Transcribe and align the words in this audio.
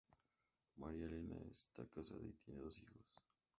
María 0.77 1.05
Elena 1.05 1.35
está 1.51 1.85
casada 1.85 2.25
y 2.27 2.31
tiene 2.43 2.59
dos 2.61 2.79
hijos. 2.81 2.95